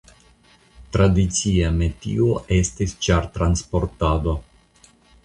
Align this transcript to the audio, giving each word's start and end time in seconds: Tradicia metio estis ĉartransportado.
Tradicia 0.95 1.69
metio 1.81 2.29
estis 2.57 2.97
ĉartransportado. 3.09 4.35